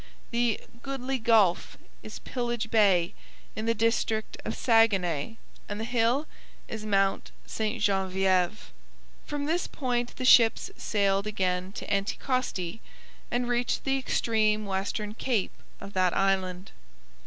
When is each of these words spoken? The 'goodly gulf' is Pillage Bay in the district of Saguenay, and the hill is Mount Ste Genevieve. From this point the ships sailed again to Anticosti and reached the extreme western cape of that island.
The 0.31 0.59
'goodly 0.81 1.19
gulf' 1.19 1.77
is 2.01 2.17
Pillage 2.17 2.71
Bay 2.71 3.13
in 3.55 3.67
the 3.67 3.75
district 3.75 4.35
of 4.43 4.55
Saguenay, 4.55 5.37
and 5.69 5.79
the 5.79 5.83
hill 5.85 6.25
is 6.67 6.87
Mount 6.87 7.29
Ste 7.45 7.77
Genevieve. 7.79 8.71
From 9.27 9.45
this 9.45 9.67
point 9.67 10.15
the 10.15 10.25
ships 10.25 10.71
sailed 10.75 11.27
again 11.27 11.71
to 11.73 11.85
Anticosti 11.85 12.79
and 13.29 13.47
reached 13.47 13.83
the 13.83 13.99
extreme 13.99 14.65
western 14.65 15.13
cape 15.13 15.53
of 15.79 15.93
that 15.93 16.17
island. 16.17 16.71